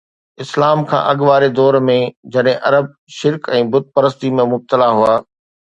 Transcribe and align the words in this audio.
اسلام 0.43 0.77
کان 0.89 1.01
اڳ 1.11 1.19
واري 1.29 1.49
دور 1.59 1.73
۾، 1.89 1.99
جڏهن 2.33 2.61
عرب 2.69 2.85
شرڪ 3.19 3.43
۽ 3.59 3.63
بت 3.77 3.85
پرستي 3.95 4.29
۾ 4.41 4.45
مبتلا 4.55 4.87
هئا 5.01 5.15